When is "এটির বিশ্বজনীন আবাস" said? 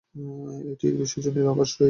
0.71-1.69